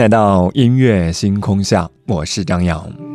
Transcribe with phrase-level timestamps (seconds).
[0.00, 3.09] 来到音乐星空下，我是张扬。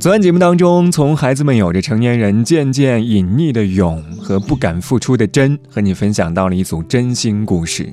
[0.00, 7.92] 昨晚节目当中，从孩子们有着成年人渐渐隐匿的勇和不敢付出的真，和你分享到了一组真心故事。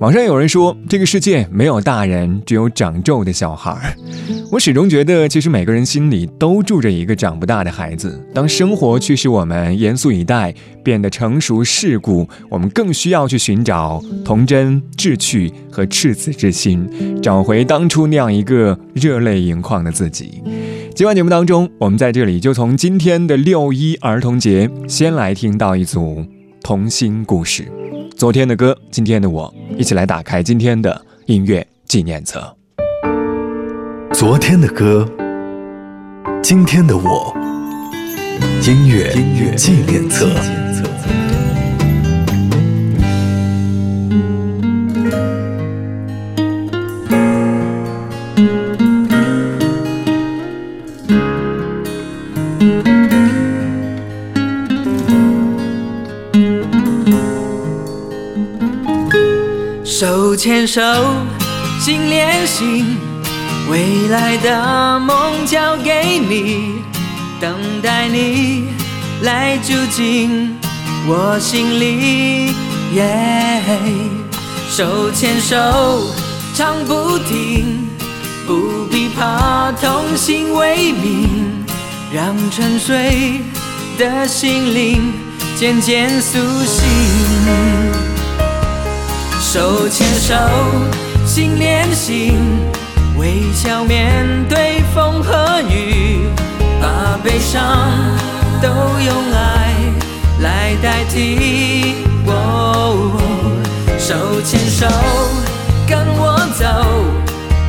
[0.00, 3.96] 网上有人说，这个世界没有大人，只有长皱的小孩。
[4.50, 8.20] 我始终觉得，其实每个人心里都住着一个长不大的孩子。
[8.34, 16.88] 当生活驱使我们严肃以待，变得成熟世故，我们更需要去寻找童真、志趣和赤子之心，
[17.22, 20.42] 找回当初那样一个热泪盈眶的自己。
[20.96, 26.24] 今晚节目当中，我们在这里就从今天的六一儿童节，先来听到一组
[26.62, 27.70] 童心故事。
[28.16, 32.56] 昨天的歌，今天的我，一起来打开今天的音乐纪念册。
[34.14, 35.06] 昨天的歌，
[36.42, 37.36] 今天的我，
[38.66, 39.12] 音乐
[39.54, 40.26] 纪念册。
[60.36, 60.82] 手牵手，
[61.80, 62.98] 心连心，
[63.70, 66.82] 未来的梦交给你，
[67.40, 68.64] 等待你
[69.22, 70.54] 来住进
[71.06, 72.54] 我心里。
[74.68, 75.56] 手牵手，
[76.54, 77.88] 唱不停，
[78.46, 81.28] 不必怕痛心未泯，
[82.12, 83.40] 让沉睡
[83.96, 85.14] 的心灵
[85.58, 87.85] 渐渐苏醒。
[89.56, 90.34] 手牵手，
[91.24, 92.36] 心连心，
[93.16, 96.28] 微笑面对风和雨，
[96.78, 97.62] 把悲伤
[98.60, 99.72] 都用爱
[100.40, 101.94] 来代替。
[103.98, 104.86] 手牵手，
[105.88, 106.66] 跟我走，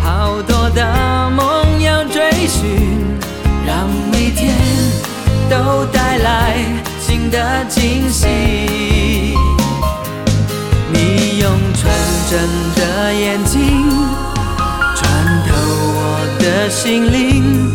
[0.03, 2.99] 好多的梦要追寻，
[3.65, 4.53] 让每天
[5.49, 6.53] 都带来
[6.99, 8.86] 新的惊喜。
[12.29, 12.39] 纯真
[12.75, 13.89] 的眼睛
[14.95, 15.09] 穿
[15.47, 17.71] 透我的心灵，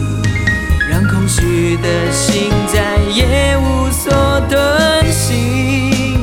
[0.91, 4.13] 让空虚的心再也无所
[4.51, 6.19] 遁形。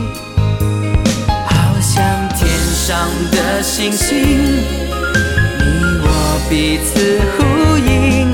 [1.48, 2.04] 好像
[2.38, 4.58] 天上的星星，
[5.58, 8.30] 你我彼此呼应，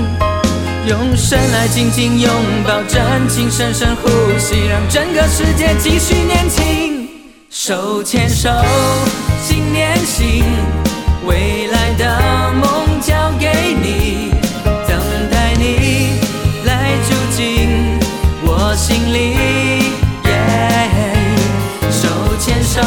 [0.89, 2.29] 用深爱紧紧拥
[2.67, 6.94] 抱，真情深深呼吸，让整个世界继续年轻。
[7.67, 8.47] 手牵手，
[9.41, 10.43] 心连心，
[11.25, 14.29] 未来的梦交给你，
[14.87, 16.19] 等待你
[16.63, 17.97] 来住进
[18.43, 19.33] 我心里。
[20.25, 20.31] 耶
[21.89, 22.07] 手
[22.39, 22.79] 牵手，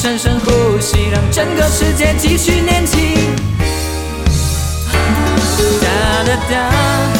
[0.00, 3.16] 深深呼吸让整个世界继续年轻
[5.80, 7.17] 哒哒哒。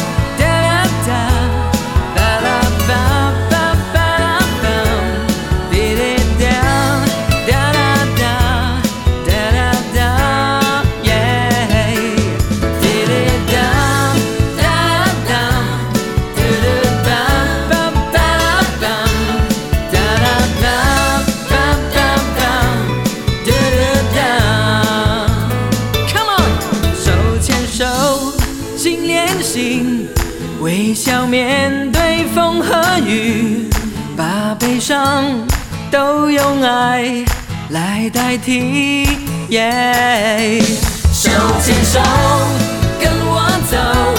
[28.79, 30.07] 心连心
[30.61, 33.67] 微笑面对风和雨
[34.15, 35.25] 把悲伤
[35.91, 37.25] 都用爱
[37.71, 39.05] 来代替。
[39.49, 40.61] 耶
[41.11, 41.29] 手
[41.61, 41.99] 牵手
[43.01, 44.18] 跟我走。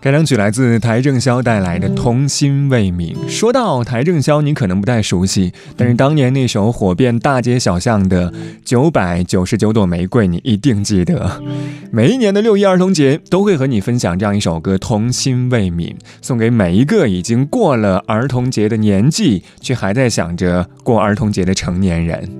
[0.00, 3.14] 这张曲来自邰正宵带来的《童心未泯》。
[3.28, 8.30] 说到邰正宵，你可能不太熟悉，但是当年那首火遍大街小巷的
[8.64, 11.42] 《九百九十九朵玫瑰》，你一定记得。
[11.90, 15.90] 每一年的六一儿童节，都会和你分享这样一首歌《童心未泯》，
[16.22, 22.30] 送给每一个已经过了儿童节的年纪，却还在想着过儿童节的成年人。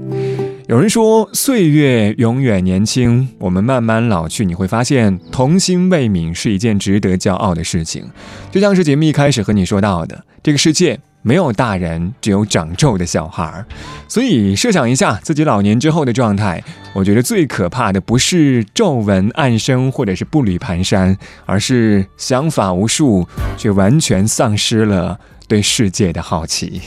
[0.69, 8.05] 有人说，岁月永远年轻，我们慢慢老去，你会发现童心未泯是一件值得骄傲的事情。
[8.50, 13.65] 就像是节目一开始和你说到的，这个世界没有大人，只有长皱的小孩儿。
[14.09, 16.62] 所以设想一下自己老年之后的状态，
[16.93, 21.17] 我觉得最可怕的不是皱纹暗生或者是步履蹒跚，
[21.47, 23.26] 而是想法无数，
[23.56, 25.19] 却完全丧失了
[25.49, 26.82] 对世界的好奇。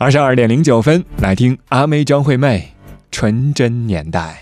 [0.00, 2.72] 二十二点零九分，来听阿妹张惠妹
[3.10, 4.34] 《纯真年代》。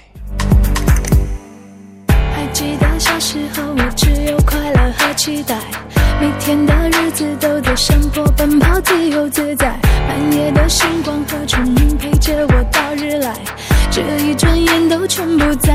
[2.33, 5.59] 还记得小时候，我只有快乐和期待，
[6.21, 9.77] 每天的日子都在山坡奔跑，自由自在。
[10.07, 13.35] 半夜的星光和虫鸣陪着我到日来，
[13.91, 15.75] 这一转眼都全不在。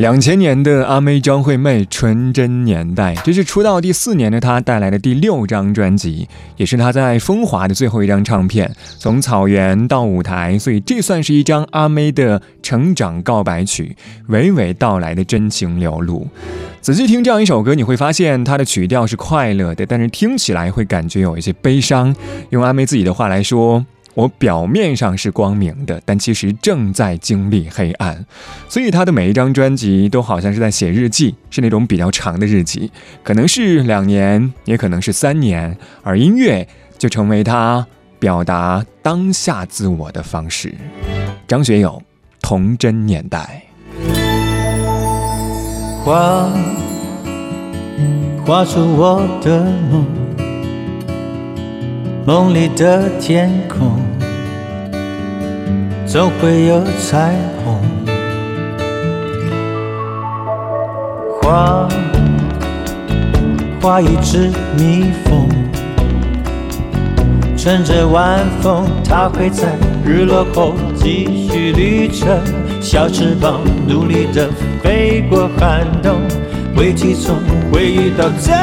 [0.00, 6.26] 两千年的阿妹张惠妹《纯真年代》，这是出道第四年的她带来的第六张专辑，
[6.56, 8.74] 也是她在风华的最后一张唱片。
[8.98, 13.94] 从草原到舞台，所以这算是一张阿妹的成长告白曲，
[14.30, 16.26] 娓娓道来的真情流露。
[16.80, 22.16] 仔细听这样一首歌，你会发现它的曲调是快乐的，但是听起来会感觉有一些悲伤。
[22.48, 23.84] 用阿妹自己的话来说。
[24.14, 28.26] 我表面上是光明的，但其实正在经历黑暗，
[28.68, 32.90] 所以他的每一张专辑都好像是在写日记，是那种比较长的日记，
[33.22, 36.66] 可能是两年，也可能是三年，而音乐
[36.98, 37.86] 就成为他
[38.18, 40.74] 表达当下自我的方式。
[41.46, 42.02] 张学友，
[42.40, 43.64] 《童真年代》，
[46.04, 46.50] 画
[48.44, 50.19] 画出我的梦。
[52.26, 53.98] 梦里的天空，
[56.06, 57.34] 总会有彩
[57.64, 57.80] 虹。
[61.40, 61.88] 画
[63.80, 65.48] 画一只蜜蜂，
[67.56, 69.68] 乘着晚风，它会在
[70.04, 72.38] 日落后继续旅程。
[72.82, 74.50] 小翅膀努力地
[74.82, 76.20] 飞过寒冬，
[76.76, 77.34] 危机中
[77.72, 78.54] 会遇到正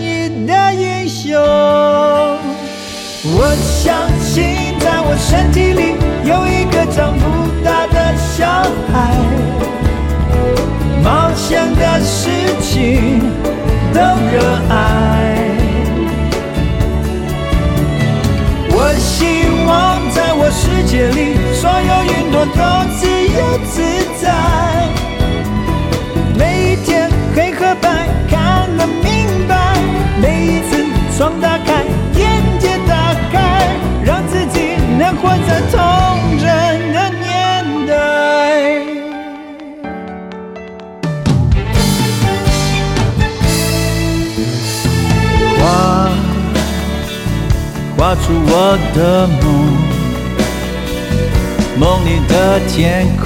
[0.00, 2.23] 义的英雄。
[4.34, 4.42] 心，
[4.80, 7.22] 在我身体里有一个长不
[7.62, 8.44] 大的小
[8.90, 9.14] 孩，
[11.04, 13.20] 冒险的事情
[13.94, 14.00] 都
[14.32, 14.74] 热爱。
[18.70, 22.58] 我希望在我世界里，所有云朵都
[22.98, 23.06] 自
[23.38, 23.38] 由
[23.70, 23.72] 自
[24.20, 24.24] 在。
[26.36, 29.76] 每一天黑和白看得明白，
[30.20, 30.84] 每一次
[31.16, 31.84] 窗打开。
[35.04, 35.76] 能活在童
[36.38, 36.46] 真
[36.94, 37.26] 的年
[37.86, 37.92] 代，
[45.60, 45.62] 画
[47.98, 48.98] 画出我的
[49.42, 49.44] 梦，
[51.78, 53.24] 梦里的天空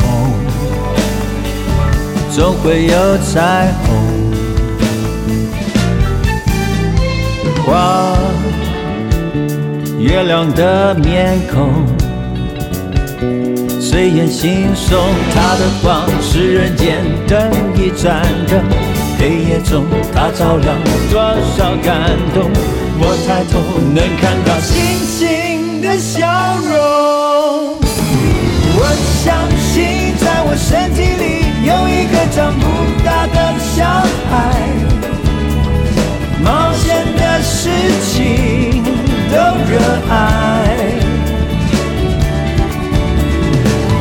[2.32, 3.32] 总会有彩
[3.84, 3.86] 虹。
[7.64, 8.17] 画。
[9.98, 11.84] 月亮的面孔，
[13.80, 14.96] 随眼惺忪，
[15.34, 18.62] 它的光是人间灯一盏灯，
[19.18, 20.76] 黑夜中它照亮
[21.10, 21.20] 多
[21.56, 22.48] 少感动。
[23.00, 23.58] 我抬头
[23.92, 26.26] 能看到星星的笑
[26.62, 27.76] 容。
[28.80, 28.86] 我
[29.24, 31.26] 相信，在我身体里
[31.66, 32.62] 有一个长不
[33.04, 33.36] 大的
[33.74, 33.84] 小
[34.30, 34.32] 孩，
[36.40, 37.68] 冒险的事
[38.14, 38.97] 情。
[39.30, 39.36] 都
[39.70, 39.72] 热
[40.10, 40.12] 爱。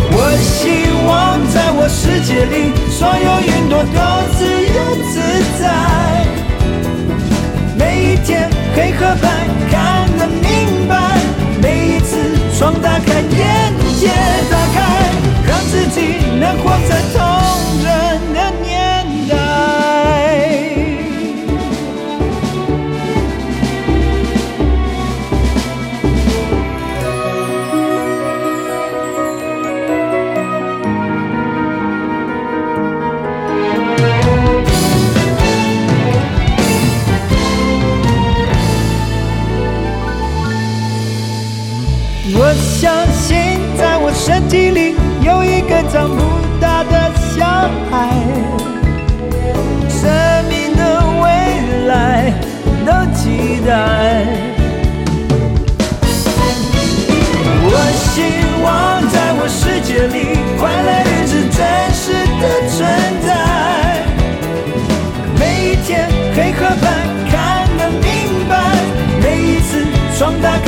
[0.09, 1.07] 我希望
[1.53, 2.55] 在我世界里，
[2.89, 3.99] 所有云朵都
[53.37, 53.69] 期待。
[57.69, 58.15] 我希
[58.63, 58.65] 望
[59.09, 60.17] 在我世界里，
[60.57, 61.57] 快乐日子真
[61.93, 62.03] 实
[62.41, 62.75] 的存
[63.25, 63.29] 在。
[65.37, 66.85] 每一天黑和白
[67.29, 68.05] 看得明
[68.49, 68.51] 白，
[69.21, 69.85] 每一次
[70.17, 70.67] 窗打开，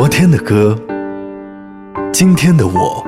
[0.00, 0.74] 昨天的歌，
[2.10, 3.06] 今天的我，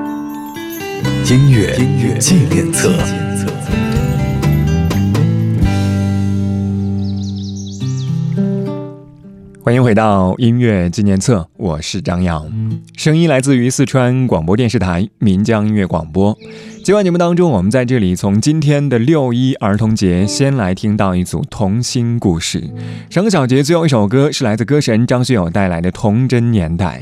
[1.25, 1.75] 音乐
[2.19, 3.22] 纪念册。
[9.63, 12.51] 欢迎回到音乐纪念册，我是张扬，
[12.97, 16.37] 声音来自于四川广播电视台岷江音乐广播。
[16.83, 22.61] 今晚节目当中，我们在这里从今天的六一儿童节先来听到一组童心故事。
[23.09, 27.01] 上个小节最后一首歌是来自歌神张学友带来的《童真年代》。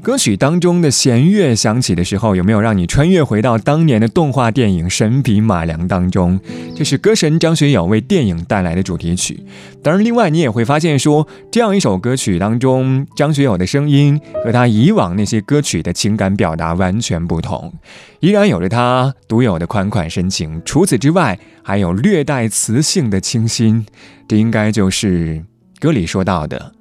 [0.00, 6.40] 歌曲当中的弦乐响起的时候，有没有让你穿越回到当年的动画电影《神笔马良》当中？
[6.74, 9.38] 这是歌神张学友为电影带来的主题曲。
[9.82, 17.72] 当然，另外你也会发现，说这样一首歌曲当中，张学友的声音和他以往那些歌曲的情感表达完全不同，
[18.20, 20.60] 依然有着他独有的款款深情。
[20.64, 23.86] 除此之外，还有略带磁性的清新，
[24.26, 25.42] 这应该就是
[25.80, 26.72] 歌里说到的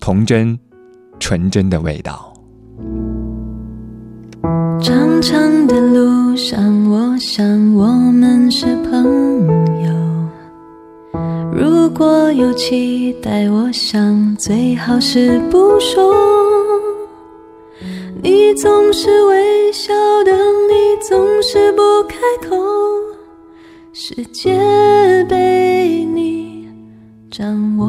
[0.00, 0.58] 童真、
[1.20, 2.34] 纯真的味道。
[4.82, 9.51] 长长的路上，我想我们是朋友。
[11.62, 16.12] 如果有期待，我想最好是不说。
[18.20, 22.56] 你总是微笑的，你总是不开口，
[23.92, 24.58] 世界
[25.28, 26.66] 被你
[27.30, 27.46] 掌
[27.78, 27.88] 握。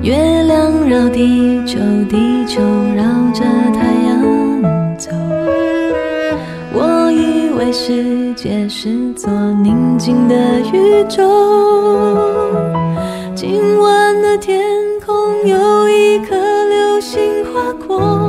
[0.00, 2.62] 月亮绕地球，地球
[2.94, 3.02] 绕
[3.32, 3.42] 着
[3.74, 3.93] 太
[7.76, 9.28] 世界是座
[9.60, 11.24] 宁静的宇宙。
[13.34, 14.62] 今晚的天
[15.04, 18.23] 空有一颗流星划过，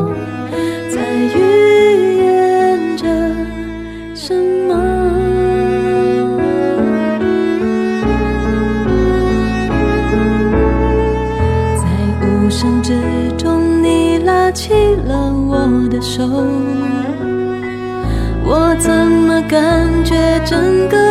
[20.45, 21.04] 整个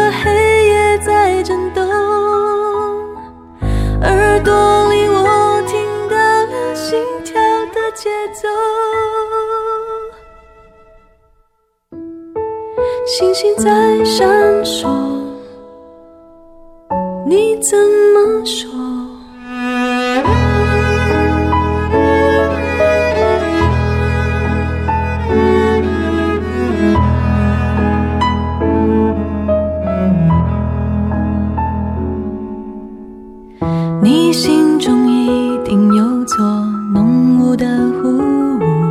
[34.05, 36.37] 你心中一定有座
[36.93, 37.67] 浓雾的
[38.03, 38.19] 湖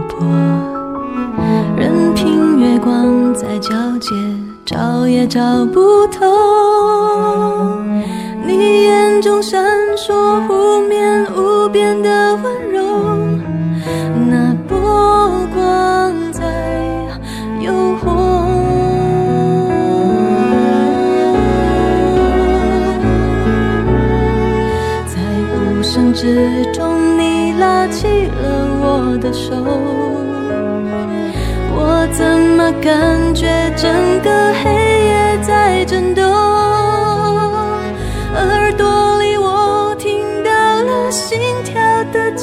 [0.10, 0.26] 泊
[1.78, 4.10] 任凭月光在皎洁
[4.66, 5.83] 找也找不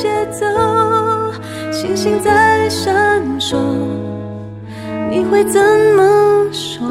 [0.00, 0.46] 节奏，
[1.70, 3.58] 星星在闪烁，
[5.10, 5.60] 你会怎
[5.94, 6.88] 么说？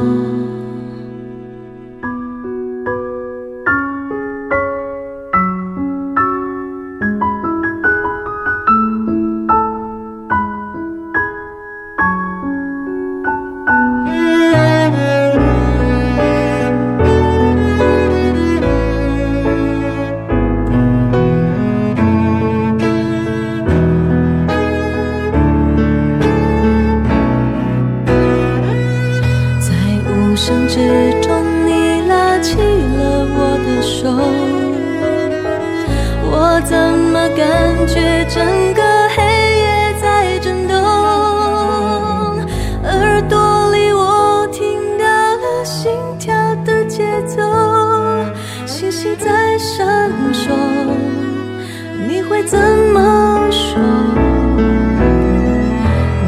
[52.30, 52.60] 会怎
[52.94, 53.82] 么说？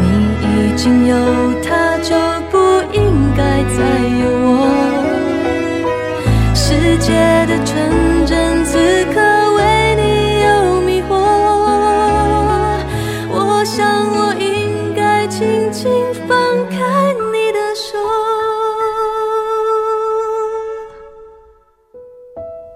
[0.01, 0.03] 你
[0.41, 1.15] 已经有
[1.61, 2.15] 他，就
[2.49, 2.57] 不
[2.91, 3.77] 应该再
[4.19, 4.25] 有
[4.57, 4.59] 我。
[6.55, 7.13] 世界
[7.45, 8.77] 的纯真，此
[9.13, 9.21] 刻
[9.57, 11.13] 为你有迷惑。
[13.29, 15.91] 我想，我应该轻轻
[16.27, 16.35] 放
[16.67, 17.99] 开你的手，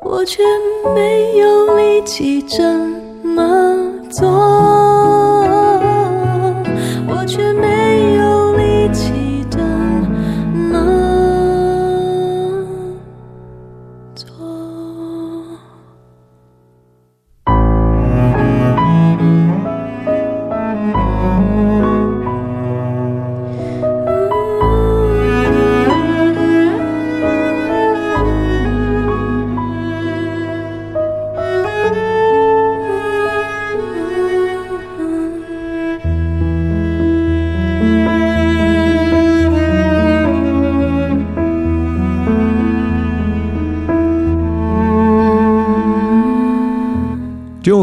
[0.04, 0.44] 我却
[0.94, 2.95] 没有力气挣。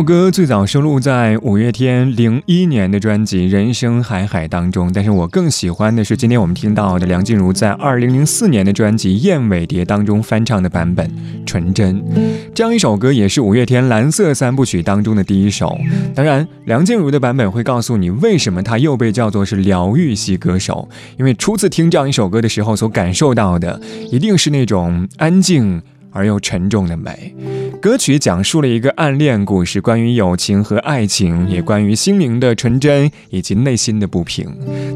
[0.02, 11.08] 首歌最早收录在五月天零一年的专辑《人生海海》当中，但是我更喜欢的是今天我们听到的梁静茹在二零零四年的专辑《燕尾蝶》当中翻唱的版本
[11.46, 12.00] 《纯真》。
[12.52, 15.78] 这样一首歌也是五月天蓝色三部曲当中的第一首。
[16.16, 25.80] 当然，梁静茹的版本会告诉你为什么她又被叫做是疗愈系歌手，因为初次听这样一首歌的时候所感受到的一定是那种安静
[26.12, 27.34] 而又沉重的美。
[27.80, 34.48] 歌曲讲述了一个暗恋故事，关于友情和爱情，也关于心灵的纯真以及内心的不平。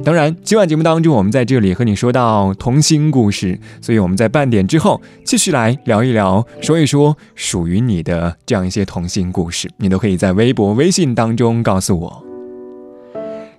[0.05, 12.23] 当然，今晚节目当中，我们在这里和你说到童心故事，所以我们在半点之后继续来聊一聊，说一说属于你的这样一些童心故事，你都可以在微博、微信当中告诉我。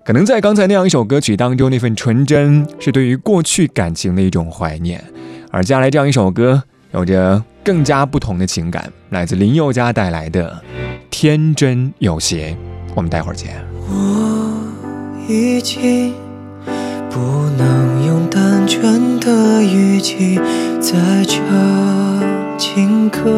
[0.05, 5.03] 可能在刚才那样一首歌曲当中，那份纯真是对于过去感情的一种怀念，
[5.51, 6.63] 而接下来这样一首歌。
[6.97, 10.49] 有着更加不同的情感，来自林宥嘉带来的
[11.11, 12.49] 《天真有邪》，
[12.95, 13.53] 我们待会儿见。
[13.87, 14.51] 我
[15.27, 16.11] 已经
[17.11, 17.19] 不
[17.55, 20.39] 能用单纯的语气
[20.81, 21.45] 再唱
[22.57, 23.29] 情歌，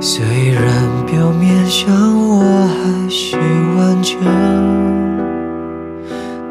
[0.00, 0.64] 虽然
[1.04, 1.92] 表面上
[2.26, 3.36] 我还是
[3.76, 4.18] 完整，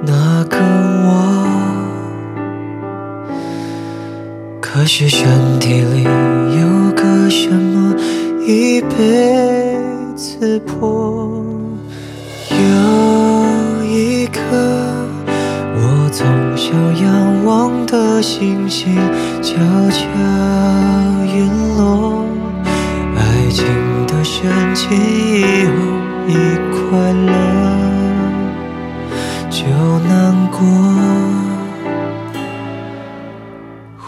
[0.06, 1.55] 那个我。
[4.86, 5.28] 可是身
[5.60, 7.96] 体里有个什么
[8.46, 9.76] 已被
[10.16, 11.44] 刺破。
[12.52, 14.40] 有一颗
[15.74, 16.72] 我从小
[17.04, 18.96] 仰望的星星
[19.42, 19.56] 悄
[19.90, 20.06] 悄
[21.34, 22.24] 陨落，
[23.16, 23.66] 爱情
[24.06, 25.74] 的深情以后
[26.28, 26.32] 一
[26.70, 27.32] 快乐
[29.50, 29.66] 就
[30.08, 31.05] 难过。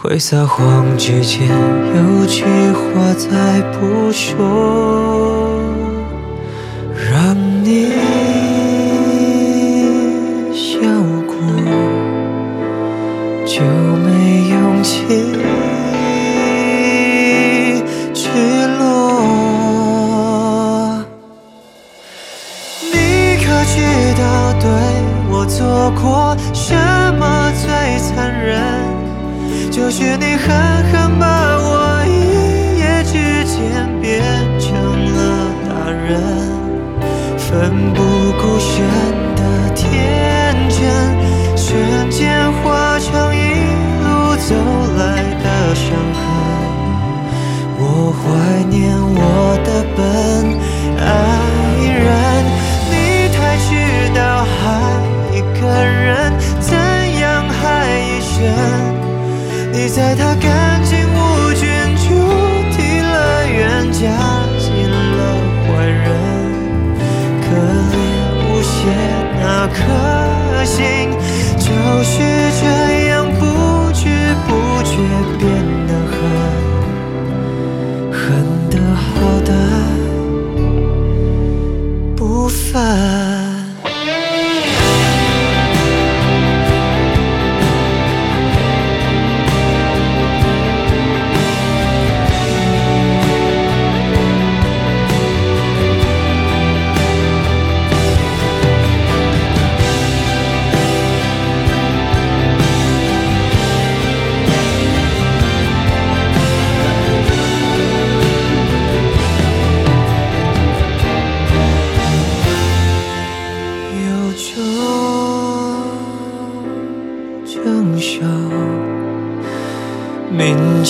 [0.08, 2.42] 会撒谎之前，有句
[2.72, 5.60] 话再不说，
[7.10, 7.90] 让你
[10.50, 10.80] 笑
[11.26, 11.36] 过，
[13.44, 15.04] 就没勇气
[18.14, 18.30] 去
[18.78, 18.80] 落。
[22.90, 22.96] 你
[23.44, 23.76] 可知
[24.16, 24.24] 道
[24.58, 24.66] 对
[25.30, 25.60] 我做
[26.00, 27.07] 过什么？
[29.88, 30.97] 或许你很好。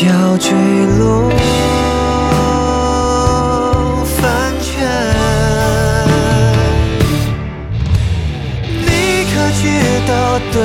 [0.06, 0.52] 要坠
[0.96, 1.28] 落
[4.04, 4.68] 凡尘
[8.84, 8.88] 你
[9.24, 9.62] 可知
[10.06, 10.56] 道对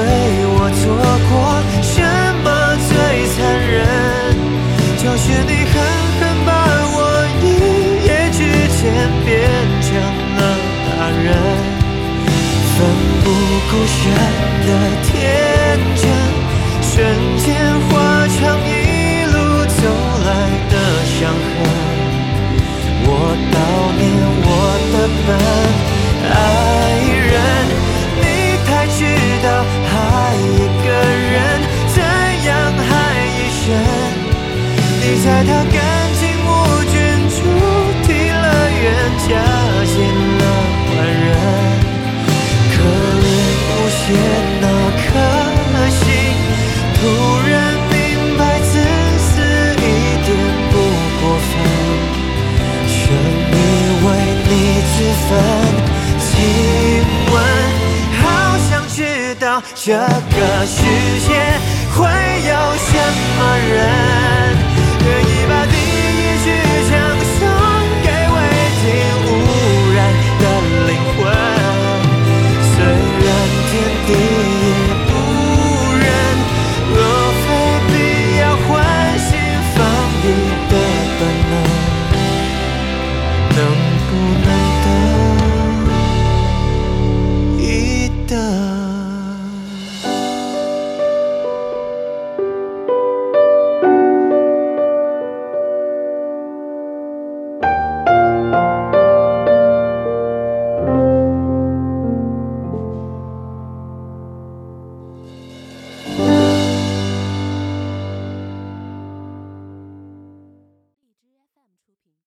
[0.53, 0.85] 我做
[1.29, 1.33] 过
[1.81, 1.95] 什
[2.43, 2.45] 么
[2.87, 2.91] 最
[3.33, 3.73] 残忍
[4.97, 5.73] 就是你狠
[6.19, 6.49] 狠把
[6.93, 6.95] 我
[7.41, 7.43] 一
[8.05, 8.37] 夜之
[8.77, 8.81] 间
[9.25, 9.31] 变
[9.81, 9.89] 成
[10.37, 10.41] 了
[10.85, 11.25] 大人
[12.75, 12.85] 奋
[13.23, 13.25] 不
[13.71, 13.99] 顾身
[14.67, 14.69] 的
[15.01, 15.11] 天
[15.95, 16.03] 真
[16.83, 16.93] 瞬
[17.39, 17.43] 间
[17.89, 18.37] 化成
[18.69, 18.82] 一
[21.23, 21.39] 江河，
[23.07, 23.09] 我
[23.47, 23.55] 悼
[23.95, 24.03] 念
[24.43, 24.47] 我
[24.91, 25.25] 的坟，
[26.27, 26.35] 爱
[27.31, 27.33] 人，
[28.19, 28.23] 你
[28.67, 28.99] 太知
[29.41, 29.47] 道
[29.87, 29.95] 爱
[30.35, 30.87] 一个
[31.31, 31.33] 人。
[31.95, 31.97] 怎
[32.43, 32.91] 样爱
[33.39, 33.63] 一生。
[34.99, 35.79] 你猜他感
[36.19, 36.51] 情无
[36.91, 36.93] 菌，
[37.31, 37.39] 触
[38.05, 38.45] 底乐
[38.83, 38.85] 园，
[39.23, 39.31] 加
[39.87, 39.95] 进
[40.39, 40.43] 了
[40.89, 41.31] 坏人，
[42.73, 42.75] 可
[43.23, 43.25] 怜
[43.69, 44.42] 无邪。
[54.95, 55.29] 十分
[56.19, 57.03] 亲
[57.33, 57.35] 吻
[58.21, 58.23] 好
[58.69, 60.83] 想知道这个世
[61.27, 61.33] 界
[61.95, 62.05] 会
[62.47, 62.91] 有什
[63.39, 63.92] 么人